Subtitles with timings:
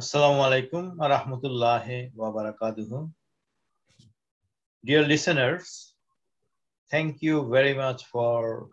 [0.00, 3.08] Assalamu alaikum wa rahmatullahi wa.
[4.82, 5.94] Dear listeners,
[6.90, 8.70] thank you very much for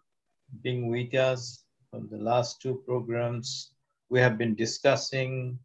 [0.64, 3.74] being with us from the last two programs.
[4.08, 5.60] We have been discussing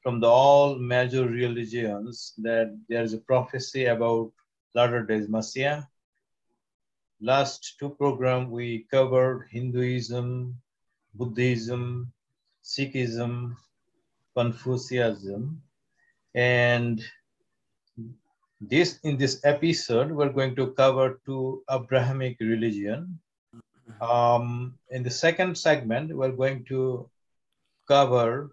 [0.00, 4.30] from the all major religions that there is a prophecy about
[4.76, 5.82] latter days Messiah.
[7.20, 10.54] Last two program we covered Hinduism,
[11.16, 12.12] Buddhism,
[12.62, 13.56] Sikhism,
[14.36, 15.62] Confucianism.
[16.34, 17.02] And
[18.60, 23.18] this in this episode, we're going to cover two Abrahamic religion.
[24.00, 27.08] Um, in the second segment, we're going to
[27.88, 28.50] cover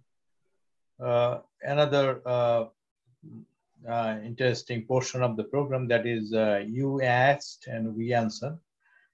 [1.02, 2.66] uh, another uh,
[3.90, 8.58] uh, interesting portion of the program that is uh, you asked and we answered.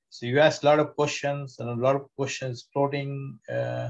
[0.09, 3.89] So you asked a lot of questions and a lot of questions floating uh,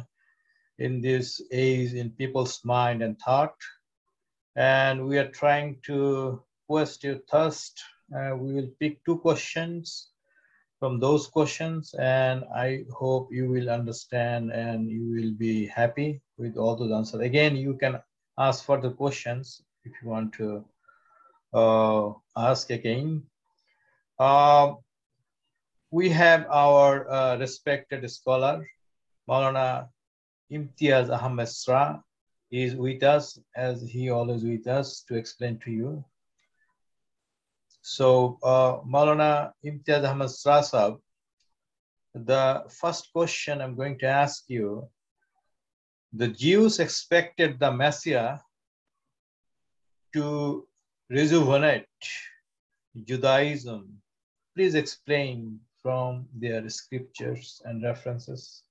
[0.79, 3.55] in this age in people's mind and thought.
[4.55, 7.81] And we are trying to quest your thirst.
[8.15, 10.09] Uh, we will pick two questions
[10.79, 16.55] from those questions, and I hope you will understand and you will be happy with
[16.57, 17.21] all those answers.
[17.21, 17.99] Again, you can
[18.37, 20.63] ask further questions if you want to
[21.53, 23.23] uh, ask again.
[24.17, 24.75] Uh,
[25.91, 28.65] we have our uh, respected scholar,
[29.27, 29.89] Maulana
[30.51, 32.03] Imtiaz Ahmed Sra
[32.51, 36.03] is with us as he always with us to explain to you.
[37.81, 40.99] So uh, Maulana Imtiaz Ahmed Sra Sahab,
[42.13, 44.87] the first question I'm going to ask you,
[46.13, 48.39] the Jews expected the Messiah
[50.13, 50.67] to
[51.09, 51.85] rejuvenate
[53.03, 54.01] Judaism.
[54.55, 58.63] Please explain from their scriptures and references.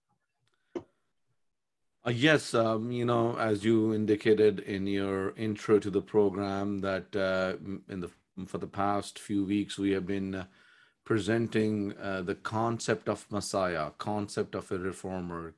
[2.09, 7.15] Uh, yes, um, you know, as you indicated in your intro to the program, that
[7.15, 7.53] uh,
[7.87, 8.11] in the
[8.47, 10.45] for the past few weeks we have been uh,
[11.05, 15.53] presenting uh, the concept of Messiah, concept of a reformer,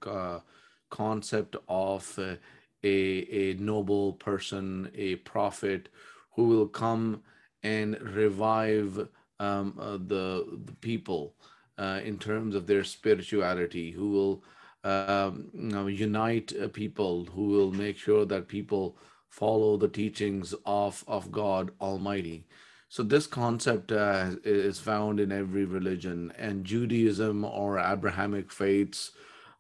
[0.91, 2.35] concept of uh,
[2.83, 5.89] a a noble person, a prophet
[6.33, 7.23] who will come
[7.63, 9.07] and revive
[9.39, 11.33] um, uh, the the people
[11.79, 14.43] in terms of their spirituality, who will
[14.85, 18.97] um, you know, unite uh, people who will make sure that people
[19.29, 22.47] follow the teachings of, of God Almighty.
[22.89, 29.13] So, this concept uh, is found in every religion, and Judaism or Abrahamic faiths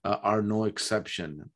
[0.04, 1.50] uh, are no exception.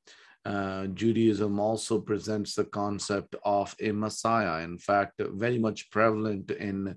[0.44, 4.62] Uh, Judaism also presents the concept of a Messiah.
[4.62, 6.96] In fact, very much prevalent in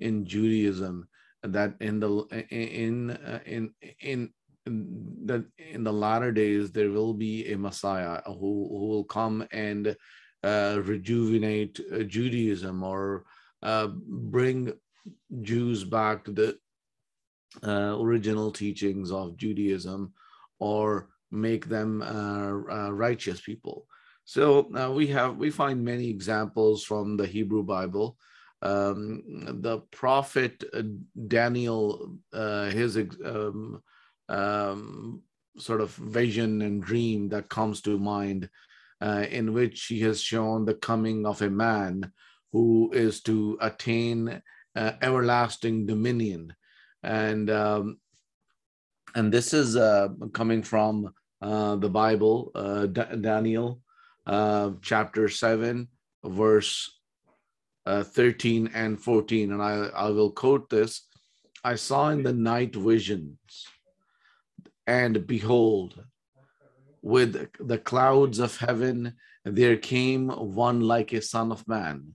[0.00, 1.08] in Judaism
[1.42, 4.30] that in the in uh, in in
[4.66, 9.96] that in the latter days there will be a Messiah who, who will come and
[10.42, 13.24] uh, rejuvenate uh, Judaism or
[13.62, 14.72] uh, bring
[15.42, 16.58] Jews back to the
[17.64, 20.12] uh, original teachings of Judaism
[20.58, 23.86] or make them uh, uh, righteous people.
[24.24, 28.18] So we have we find many examples from the Hebrew Bible.
[28.60, 29.22] Um,
[29.62, 30.64] the prophet
[31.28, 33.82] Daniel, his um,
[34.28, 35.22] um,
[35.58, 38.48] sort of vision and dream that comes to mind,
[39.00, 42.12] uh, in which he has shown the coming of a man
[42.52, 44.42] who is to attain
[44.74, 46.54] uh, everlasting dominion,
[47.02, 47.98] and um,
[49.14, 53.80] and this is uh, coming from uh, the Bible, uh, D- Daniel,
[54.26, 55.88] uh, chapter seven,
[56.24, 56.92] verse.
[57.88, 61.06] 13 and 14 and I, I will quote this
[61.62, 63.38] i saw in the night visions
[64.86, 66.04] and behold,
[67.02, 72.14] with the clouds of heaven, there came one like a son of man.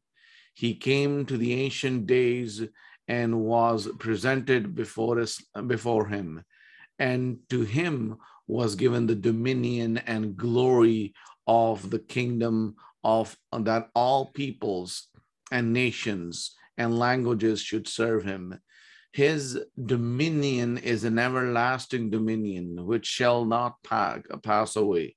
[0.53, 2.61] He came to the ancient days
[3.07, 6.43] and was presented before us before him,
[6.99, 11.13] and to him was given the dominion and glory
[11.47, 15.07] of the kingdom of that all peoples
[15.51, 18.59] and nations and languages should serve him.
[19.11, 25.15] His dominion is an everlasting dominion which shall not pass away,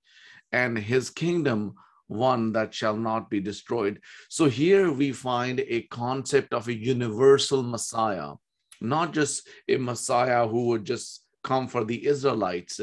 [0.53, 1.75] and his kingdom
[2.07, 4.01] one that shall not be destroyed.
[4.29, 8.33] So here we find a concept of a universal Messiah,
[8.81, 12.81] not just a Messiah who would just come for the Israelites.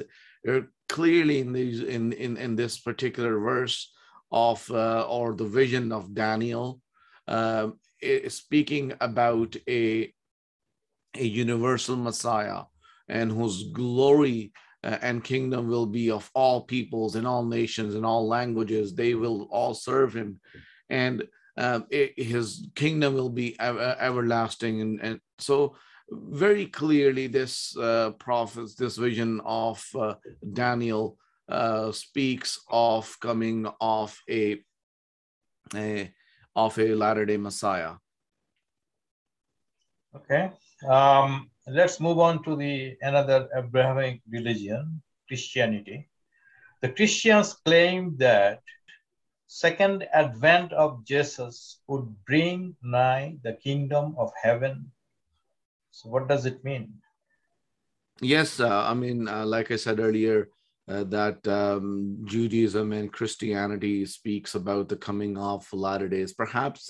[0.47, 3.93] Uh, clearly in these in, in in this particular verse
[4.31, 6.81] of uh, or the vision of Daniel,
[7.27, 7.69] uh,
[8.27, 10.13] speaking about a
[11.15, 12.63] a universal Messiah
[13.07, 14.53] and whose glory
[14.83, 18.95] uh, and kingdom will be of all peoples and all nations and all languages.
[18.95, 20.39] They will all serve him,
[20.89, 21.23] and
[21.57, 24.81] um, it, his kingdom will be ever, everlasting.
[24.81, 25.75] And, and so,
[26.09, 30.15] very clearly, this uh, prophet, this vision of uh,
[30.53, 31.17] Daniel
[31.47, 34.63] uh, speaks of coming of a,
[35.75, 36.11] a
[36.55, 37.93] of a latter day Messiah.
[40.15, 40.51] Okay.
[40.87, 46.09] Um, let's move on to the another Abrahamic religion, Christianity.
[46.81, 48.59] The Christians claim that
[49.47, 54.91] second advent of Jesus would bring nigh the kingdom of heaven.
[55.91, 56.93] So what does it mean?
[58.21, 60.49] Yes, uh, I mean, uh, like I said earlier,
[60.87, 66.33] uh, that um, Judaism and Christianity speaks about the coming of latter days.
[66.33, 66.89] Perhaps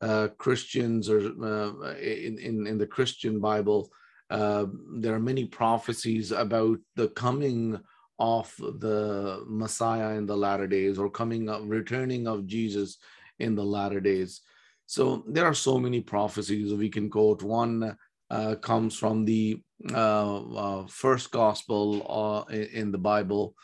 [0.00, 3.90] uh, uh, Christians or uh, in, in, in the Christian Bible,
[4.30, 4.66] uh,
[4.96, 7.78] there are many prophecies about the coming
[8.18, 12.98] of the Messiah in the latter days or coming of returning of Jesus
[13.38, 14.40] in the latter days.
[14.86, 17.42] So there are so many prophecies we can quote.
[17.42, 17.96] One
[18.30, 19.62] uh, comes from the
[19.94, 23.54] uh, uh, first gospel in, in, the Bible,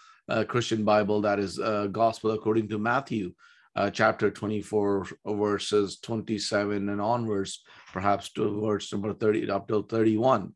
[0.48, 1.58] Christian Bible, that is
[1.92, 3.32] Gospel according to Matthew
[3.76, 7.62] uh, chapter 24, verses 27 and onwards,
[7.93, 10.53] perhaps to verse number 30 up till 31.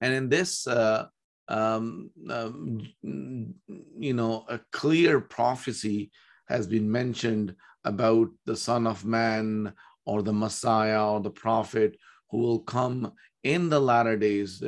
[0.00, 1.06] And in this, uh,
[1.48, 6.10] um, um, you know, a clear prophecy
[6.48, 7.54] has been mentioned
[7.84, 9.72] about the Son of Man
[10.04, 11.96] or the Messiah or the prophet
[12.30, 13.12] who will come
[13.42, 14.62] in the latter days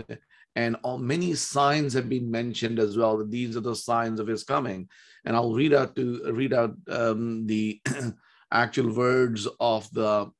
[0.56, 4.26] and all, many signs have been mentioned as well that these are the signs of
[4.26, 4.88] his coming
[5.24, 7.80] and i'll read out to read out um, the
[8.52, 10.30] actual words of the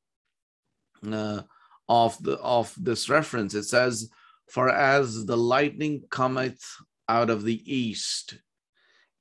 [1.10, 1.42] uh,
[1.88, 4.10] of the of this reference it says
[4.48, 6.62] for as the lightning cometh
[7.08, 8.38] out of the east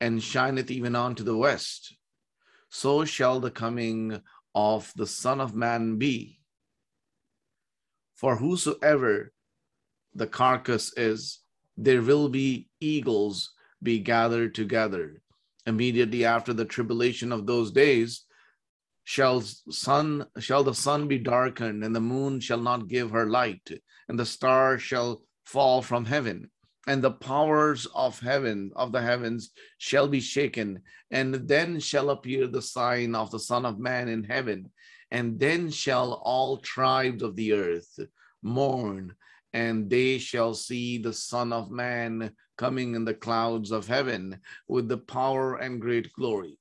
[0.01, 1.95] and shineth even unto the west
[2.69, 4.21] so shall the coming
[4.55, 6.39] of the son of man be
[8.19, 9.31] for whosoever
[10.13, 11.39] the carcass is,
[11.77, 15.21] there will be eagles be gathered together.
[15.65, 18.25] Immediately after the tribulation of those days,
[19.03, 23.69] shall sun shall the sun be darkened, and the moon shall not give her light,
[24.07, 26.49] and the stars shall fall from heaven,
[26.87, 32.47] and the powers of heaven of the heavens shall be shaken, and then shall appear
[32.47, 34.71] the sign of the Son of Man in heaven,
[35.11, 37.99] and then shall all tribes of the earth
[38.41, 39.15] mourn
[39.53, 44.87] and they shall see the Son of Man coming in the clouds of heaven with
[44.87, 46.59] the power and great glory.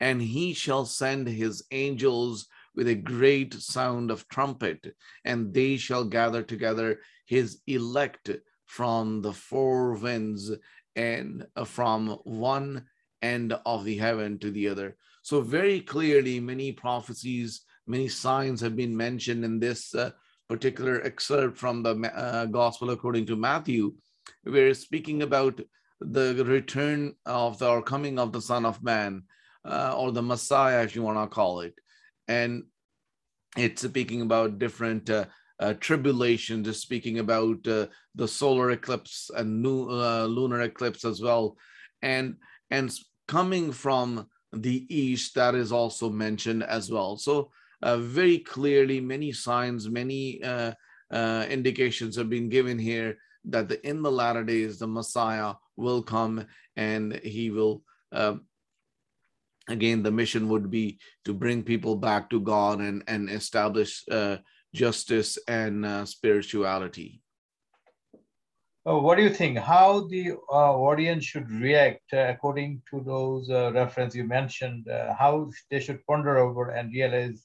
[0.00, 4.94] And he shall send his angels with a great sound of trumpet,
[5.24, 8.30] and they shall gather together his elect
[8.66, 10.52] from the four winds
[10.94, 12.84] and from one
[13.22, 14.96] end of the heaven to the other.
[15.22, 20.10] So, very clearly, many prophecies, many signs have been mentioned in this uh,
[20.48, 23.94] particular excerpt from the uh, Gospel according to Matthew,
[24.44, 25.60] where speaking about
[26.00, 29.22] the return of the or coming of the Son of Man,
[29.64, 31.74] uh, or the Messiah, if you want to call it,
[32.28, 32.64] and
[33.56, 35.24] it's speaking about different uh,
[35.58, 41.20] uh, tribulations, it's speaking about uh, the solar eclipse and new, uh, lunar eclipse as
[41.20, 41.56] well,
[42.02, 42.36] and
[42.70, 42.92] and
[43.26, 47.16] coming from the east that is also mentioned as well.
[47.16, 47.50] So
[47.82, 50.72] very clearly many signs, many uh,
[51.10, 56.02] uh, indications have been given here that the, in the latter days the Messiah will
[56.02, 57.82] come and he will.
[58.12, 58.36] Uh,
[59.68, 64.38] again, the mission would be to bring people back to God and and establish uh,
[64.74, 67.20] justice and uh, spirituality.
[68.84, 69.58] What do you think?
[69.58, 74.86] How the audience should react according to those reference you mentioned?
[75.18, 77.44] how they should ponder over and realize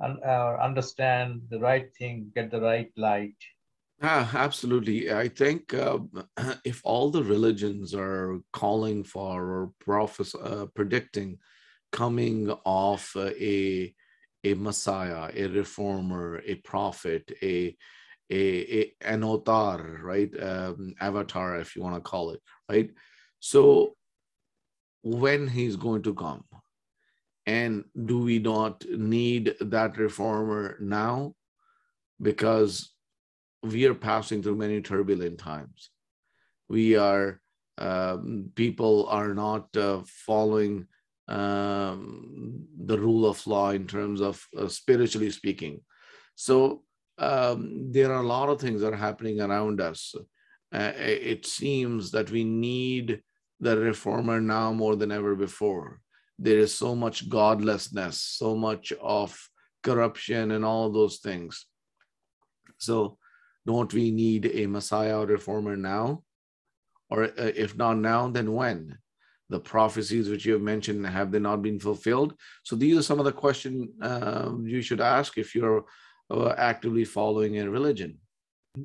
[0.00, 3.36] uh, understand the right thing, get the right light.
[4.02, 5.10] Yeah, absolutely.
[5.12, 5.98] I think uh,
[6.64, 11.38] if all the religions are calling for or prophes- uh, predicting
[11.92, 13.94] coming of a
[14.44, 17.76] a Messiah, a reformer, a prophet, a
[18.30, 20.30] a, a an avatar, right?
[20.42, 22.90] Um, avatar, if you want to call it, right?
[23.40, 23.96] So
[25.02, 26.44] when he's going to come,
[27.46, 31.34] and do we not need that reformer now?
[32.20, 32.92] Because
[33.62, 35.90] we are passing through many turbulent times.
[36.68, 37.40] We are
[37.78, 40.86] um, people are not uh, following
[41.28, 45.80] um, the rule of law in terms of uh, spiritually speaking.
[46.34, 46.82] So
[47.18, 50.14] um, there are a lot of things that are happening around us.
[50.72, 53.22] Uh, it seems that we need
[53.60, 56.00] the reformer now more than ever before.
[56.38, 59.38] There is so much godlessness, so much of
[59.82, 61.66] corruption, and all those things.
[62.78, 63.18] So,
[63.66, 66.22] don't we need a Messiah or reformer now?
[67.10, 68.98] Or uh, if not now, then when?
[69.48, 72.34] The prophecies which you have mentioned have they not been fulfilled?
[72.64, 75.84] So these are some of the questions uh, you should ask if you're
[76.30, 78.18] uh, actively following a religion.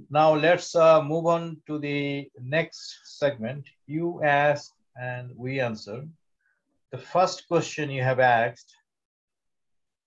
[0.10, 3.66] Now let's uh, move on to the next segment.
[3.88, 6.08] You ask and we answer.
[6.92, 8.76] The first question you have asked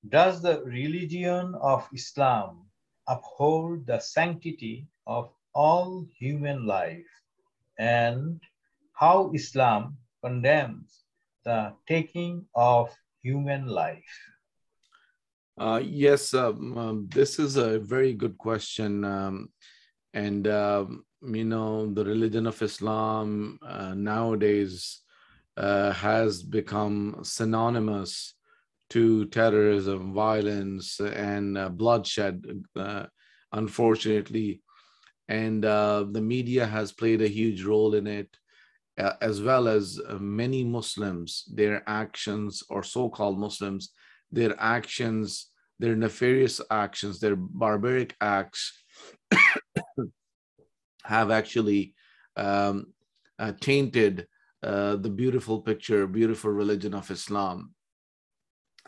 [0.07, 2.69] Does the religion of Islam
[3.09, 7.09] uphold the sanctity of all human life?
[7.79, 8.39] And
[8.93, 11.05] how Islam condemns
[11.45, 14.15] the taking of human life?
[15.57, 19.05] Uh, yes, um, um, this is a very good question.
[19.05, 19.49] Um,
[20.13, 25.04] and, um, you know, the religion of Islam uh, nowadays
[25.57, 28.35] uh, has become synonymous
[28.91, 32.45] to terrorism, violence, and uh, bloodshed,
[32.77, 33.07] uh,
[33.53, 34.61] unfortunately.
[35.29, 38.37] And uh, the media has played a huge role in it.
[39.21, 43.91] as well as many Muslims, their actions, or so called Muslims,
[44.31, 48.85] their actions, their nefarious actions, their barbaric acts
[51.05, 51.95] have actually
[52.37, 52.87] um,
[53.39, 54.27] uh, tainted
[54.65, 57.75] uh, the beautiful picture, beautiful religion of Islam.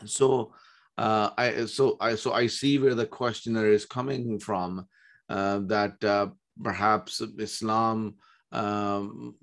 [0.05, 0.53] So,
[0.97, 4.87] uh, I so I so I see where the questioner is coming from.
[5.29, 6.27] Uh, that uh,
[6.63, 8.15] perhaps Islam
[8.51, 9.35] um,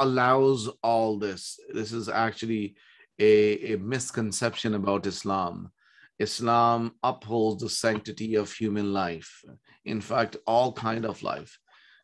[0.00, 1.58] allows all this.
[1.72, 2.74] This is actually
[3.20, 5.70] a, a misconception about Islam.
[6.18, 9.44] Islam upholds the sanctity of human life.
[9.84, 11.59] In fact, all kind of life.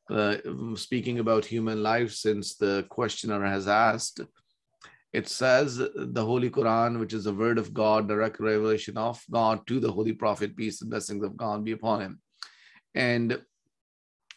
[0.09, 0.37] Uh,
[0.77, 4.21] speaking about human life, since the questioner has asked,
[5.13, 9.67] it says the Holy Quran, which is the word of God, direct revelation of God
[9.67, 12.21] to the Holy Prophet, peace and blessings of God be upon him.
[12.95, 13.41] And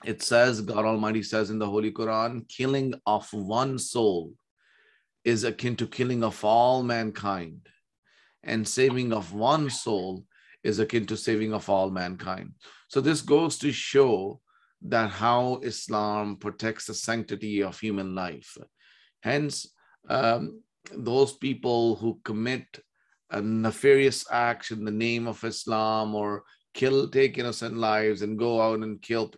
[0.06, 4.34] it says, God Almighty says in the Holy Quran, killing of one soul
[5.26, 7.68] is akin to killing of all mankind,
[8.44, 10.24] and saving of one soul
[10.64, 12.54] is akin to saving of all mankind.
[12.88, 14.40] So this goes to show
[14.82, 18.58] that how Islam protects the sanctity of human life.
[19.22, 19.74] Hence,
[20.10, 20.62] um,
[20.94, 22.66] those people who commit
[23.32, 26.44] a nefarious acts in the name of Islam or
[26.74, 29.32] kill, take innocent lives and go out and kill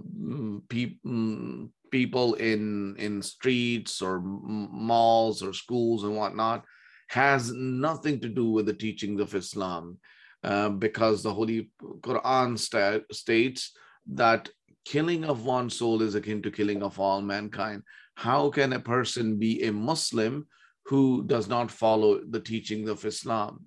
[0.00, 6.64] mm, people mm, people in in streets or malls or schools and whatnot
[7.08, 9.98] has nothing to do with the teachings of Islam,
[10.42, 11.70] uh, because the Holy
[12.00, 13.72] Quran st- states
[14.12, 14.48] that
[14.84, 17.82] killing of one soul is akin to killing of all mankind.
[18.14, 20.46] How can a person be a Muslim
[20.86, 23.64] who does not follow the teachings of Islam?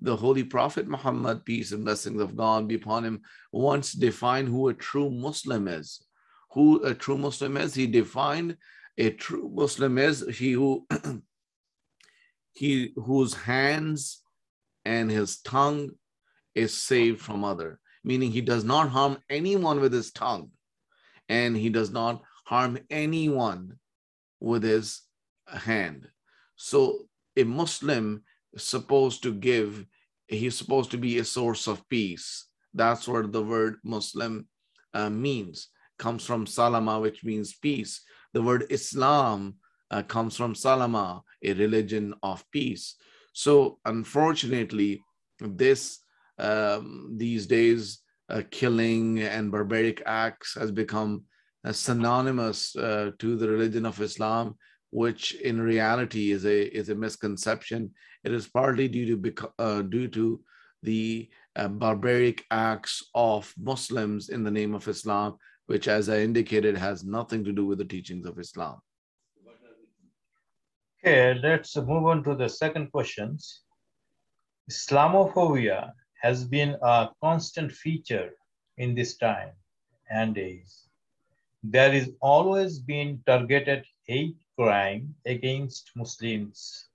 [0.00, 4.68] The Holy Prophet Muhammad, peace and blessings of God be upon him, once defined who
[4.68, 6.04] a true Muslim is
[6.54, 7.74] who a true Muslim is.
[7.74, 8.56] He defined
[8.96, 10.86] a true Muslim is he who
[12.52, 14.22] he whose hands
[14.84, 15.90] and his tongue
[16.54, 20.50] is saved from other, meaning he does not harm anyone with his tongue,
[21.28, 23.78] and he does not harm anyone
[24.40, 25.02] with his
[25.48, 26.06] hand.
[26.56, 29.86] So a Muslim is supposed to give,
[30.28, 32.46] he's supposed to be a source of peace.
[32.74, 34.48] That's what the word Muslim
[34.92, 35.68] uh, means
[35.98, 38.02] comes from salama, which means peace.
[38.32, 39.54] The word Islam
[39.90, 42.96] uh, comes from salama, a religion of peace.
[43.32, 45.02] So, unfortunately,
[45.40, 46.00] this
[46.38, 51.24] um, these days, uh, killing and barbaric acts has become
[51.64, 54.56] uh, synonymous uh, to the religion of Islam,
[54.90, 57.90] which in reality is a is a misconception.
[58.24, 60.40] It is partly due to uh, due to
[60.82, 65.36] the uh, barbaric acts of Muslims in the name of Islam,
[65.66, 68.80] which, as I indicated, has nothing to do with the teachings of Islam.
[70.98, 73.62] Okay, let's move on to the second questions.
[74.70, 75.92] Islamophobia
[76.24, 78.30] has been a constant feature
[78.78, 79.50] in this time
[80.08, 80.72] and age.
[81.62, 86.86] There is always been targeted hate crime against Muslims.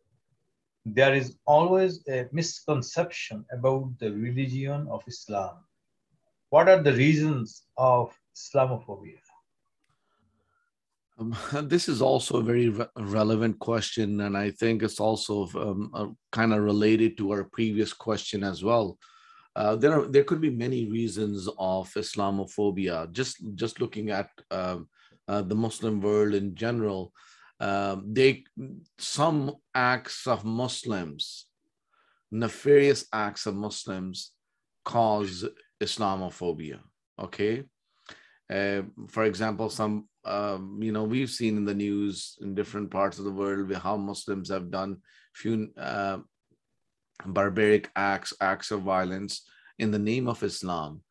[0.84, 5.58] There is always a misconception about the religion of Islam.
[6.50, 9.22] What are the reasons of Islamophobia?
[11.20, 11.38] Um,
[11.70, 16.08] this is also a very re- relevant question, and I think it's also um, uh,
[16.32, 18.98] kind of related to our previous question as well.
[19.60, 23.12] Uh, there are there could be many reasons of Islamophobia.
[23.12, 24.88] Just just looking at um,
[25.28, 27.12] uh, the Muslim world in general,
[27.60, 28.46] um, they
[28.98, 31.48] some acts of Muslims,
[32.32, 34.32] nefarious acts of Muslims,
[34.86, 35.44] cause
[35.84, 36.80] Islamophobia.
[37.20, 37.66] Okay,
[38.50, 43.20] uh, for example, some um, you know we've seen in the news in different parts
[43.20, 45.02] of the world how Muslims have done
[45.36, 46.20] few uh,
[47.26, 49.44] barbaric acts, acts of violence
[49.78, 51.02] in the name of Islam,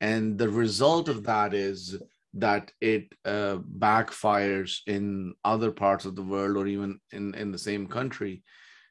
[0.00, 1.96] and the result of that is
[2.34, 7.58] that it uh, backfires in other parts of the world or even in, in the
[7.58, 8.42] same country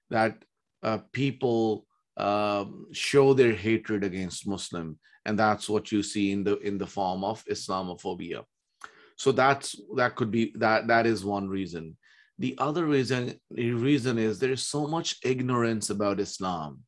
[0.09, 0.43] that
[0.83, 1.85] uh, people
[2.17, 4.97] uh, show their hatred against muslim.
[5.25, 8.43] And that's what you see in the in the form of islamophobia.
[9.17, 11.97] So that's that could be that that is one reason
[12.39, 16.83] the other reason reason is there's so much ignorance about islam.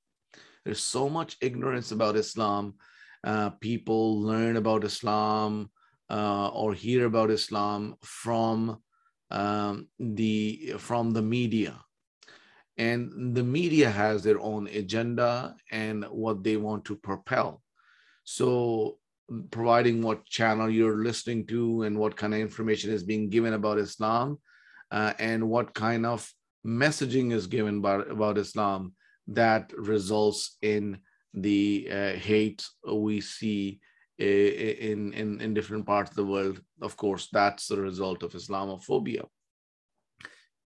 [0.66, 2.76] There's so much ignorance about islam.
[3.24, 5.70] Uh, people learn about islam
[6.10, 8.82] uh, or hear about Islam from
[9.32, 11.80] um, the from the media,
[12.78, 17.62] and the media has their own agenda and what they want to propel.
[18.24, 18.98] So,
[19.52, 23.78] providing what channel you're listening to and what kind of information is being given about
[23.78, 24.40] Islam,
[24.92, 26.32] uh, and what kind of
[26.66, 28.94] messaging is given about, about Islam
[29.28, 31.00] that results in
[31.34, 33.80] the uh, hate we see
[34.18, 36.62] in, in, in different parts of the world.
[36.82, 39.26] Of course, that's the result of Islamophobia.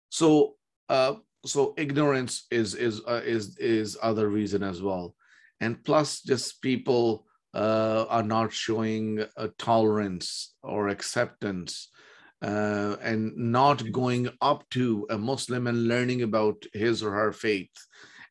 [0.10, 0.56] So,
[0.90, 5.16] uh, so ignorance is is uh, is is other reason as well,
[5.62, 9.24] and plus just people uh, are not showing
[9.58, 11.90] tolerance or acceptance.
[12.42, 17.76] Uh, and not going up to a Muslim and learning about his or her faith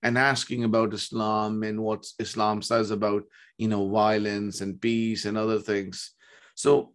[0.02, 3.24] and asking about Islam and what Islam says about
[3.58, 6.14] you know violence and peace and other things.
[6.54, 6.92] So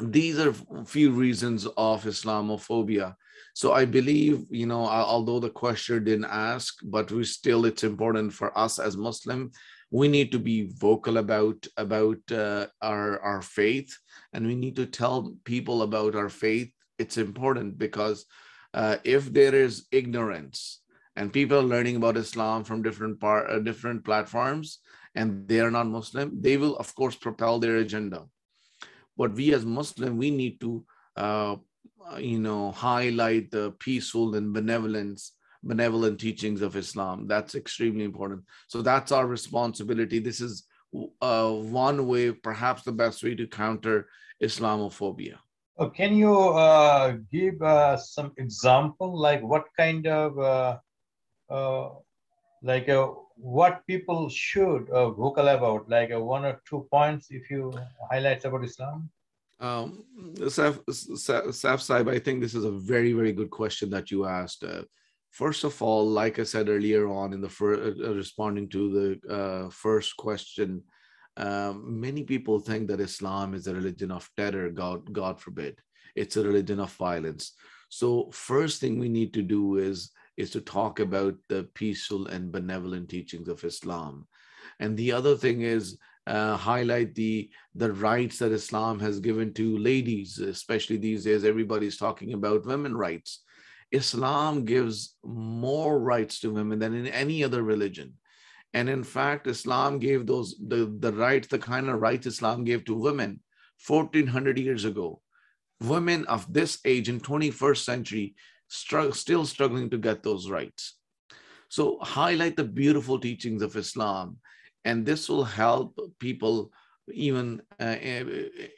[0.00, 3.14] these are a few reasons of Islamophobia.
[3.54, 8.34] So I believe, you know, although the question didn't ask, but we still, it's important
[8.34, 9.50] for us as Muslim,
[9.90, 13.96] we need to be vocal about about uh, our our faith,
[14.32, 16.70] and we need to tell people about our faith.
[16.98, 18.26] It's important because
[18.74, 20.80] uh, if there is ignorance
[21.14, 24.80] and people are learning about Islam from different part, uh, different platforms,
[25.14, 28.24] and they are not Muslim, they will of course propel their agenda.
[29.16, 30.84] But we as Muslim, we need to,
[31.16, 31.56] uh,
[32.18, 35.32] you know, highlight the peaceful and benevolence,
[35.66, 37.26] benevolent teachings of Islam.
[37.26, 38.44] That's extremely important.
[38.68, 40.18] So that's our responsibility.
[40.18, 40.66] This is
[41.20, 44.08] uh, one way, perhaps the best way to counter
[44.42, 45.36] Islamophobia.
[45.78, 50.78] Oh, can you uh, give uh, some example, like what kind of uh,
[51.50, 51.88] uh,
[52.62, 57.50] like uh, what people should uh, vocal about, like uh, one or two points if
[57.50, 57.72] you
[58.10, 59.10] highlight about Islam?
[59.60, 60.04] Um,
[60.56, 64.64] Saf, Saf Saib, I think this is a very, very good question that you asked.
[65.36, 69.18] Uh, first of all, like I said earlier on in the first, uh, responding to
[69.24, 70.82] the uh, first question,
[71.36, 74.70] um, many people think that Islam is a religion of terror.
[74.70, 75.78] God, God forbid,
[76.14, 77.52] it's a religion of violence.
[77.88, 82.52] So, first thing we need to do is is to talk about the peaceful and
[82.52, 84.26] benevolent teachings of Islam.
[84.80, 85.96] And the other thing is
[86.26, 91.44] uh, highlight the the rights that Islam has given to ladies, especially these days.
[91.44, 93.45] Everybody's talking about women rights.
[93.92, 98.14] Islam gives more rights to women than in any other religion.
[98.74, 102.84] And in fact, Islam gave those the, the rights, the kind of rights Islam gave
[102.84, 103.40] to women
[103.86, 105.20] 1400 years ago.
[105.80, 108.34] Women of this age in 21st century
[108.70, 110.98] strugg- still struggling to get those rights.
[111.68, 114.38] So highlight the beautiful teachings of Islam,
[114.84, 116.70] and this will help people
[117.12, 118.24] even uh, eh,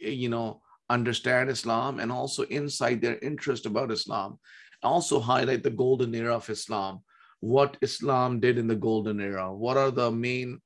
[0.02, 4.38] eh, you know understand Islam and also insight their interest about Islam.
[4.82, 7.00] Also highlight the golden era of Islam,
[7.40, 9.52] what Islam did in the golden era.
[9.52, 10.60] What are the main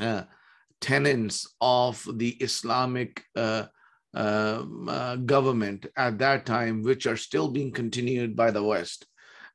[0.00, 0.24] uh,
[0.80, 3.64] tenets of the Islamic uh,
[4.14, 9.06] um, uh, government at that time, which are still being continued by the West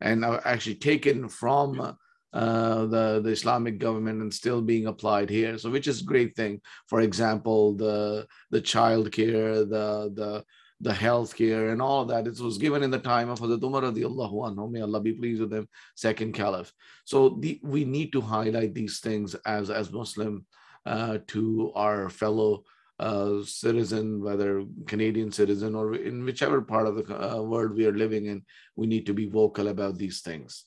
[0.02, 1.98] and are actually taken from
[2.34, 5.58] uh, the the Islamic government and still being applied here.
[5.58, 6.62] So, which is great thing.
[6.88, 10.44] For example, the the child care, the the
[10.80, 12.28] the health care, and all of that.
[12.28, 14.72] It was given in the time of Hazrat Umar radiallahu anhu.
[14.72, 16.72] May Allah be pleased with him, second caliph.
[17.06, 20.46] So, the, we need to highlight these things as as Muslim
[20.86, 22.64] uh, to our fellow
[23.00, 27.96] uh, citizen, whether Canadian citizen or in whichever part of the uh, world we are
[27.96, 28.44] living in,
[28.76, 30.66] we need to be vocal about these things.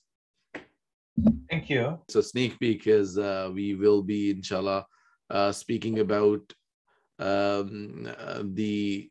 [1.51, 1.99] Thank you.
[2.09, 4.87] So sneak peek is uh, we will be, inshallah,
[5.29, 6.41] uh, speaking about
[7.19, 9.11] um, uh, the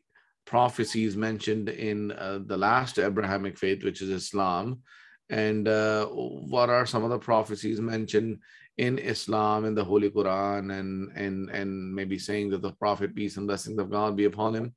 [0.50, 4.82] prophecies mentioned in uh, the last Abrahamic faith, which is Islam,
[5.30, 8.38] and uh, what are some of the prophecies mentioned
[8.76, 13.36] in Islam in the Holy Quran, and and and maybe saying that the Prophet peace
[13.36, 14.74] and blessings of God be upon him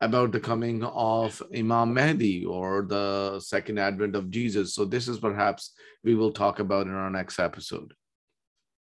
[0.00, 4.74] about the coming of Imam Mahdi or the second advent of Jesus.
[4.74, 5.72] So this is perhaps
[6.04, 7.92] we will talk about in our next episode.